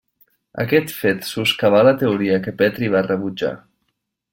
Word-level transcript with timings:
Aquest 0.63 0.93
fet 1.01 1.21
soscavar 1.33 1.83
la 1.89 1.95
teoria 2.05 2.41
que 2.47 2.57
Petri 2.65 2.91
va 2.97 3.07
rebutjar. 3.13 3.57